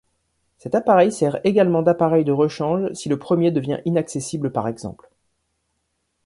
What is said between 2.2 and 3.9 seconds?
de rechange si le premier devient